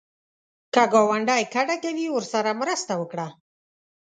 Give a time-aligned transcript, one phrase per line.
[0.73, 3.27] که ګاونډی کډه کوي، ورسره مرسته وکړه